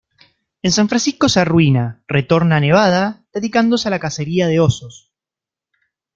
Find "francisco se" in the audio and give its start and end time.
0.89-1.41